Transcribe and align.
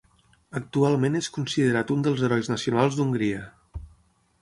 Actualment 0.59 1.19
és 1.19 1.29
considerat 1.35 1.93
un 1.99 2.07
dels 2.09 2.25
herois 2.29 2.53
nacionals 2.57 3.01
d'Hongria. 3.01 3.47